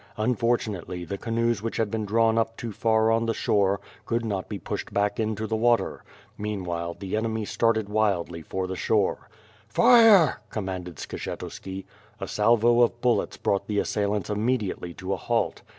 [0.17, 4.25] Un fortunately the canoes which had been drawn up too far on the shore, could
[4.25, 6.03] not be pushed back into the water.
[6.39, 9.29] Mean while the enemy started wildly for the shore.
[9.67, 11.85] "Fire!" commanded Skshetuski.
[12.19, 15.61] A salvo of bullets brought the assailants immediately to a halt.